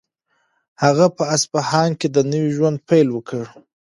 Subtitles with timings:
[0.83, 3.43] هغه په اصفهان کې د نوي ژوند پیل وکړ.